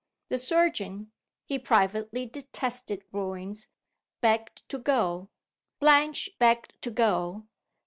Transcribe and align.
The 0.29 0.39
surgeon 0.39 1.11
(he 1.45 1.59
privately 1.59 2.25
detested 2.25 3.03
ruins) 3.11 3.67
begged 4.19 4.67
to 4.69 4.79
go. 4.79 5.29
Blanche 5.79 6.27
begged 6.39 6.73
to 6.81 6.89
go. 6.89 7.43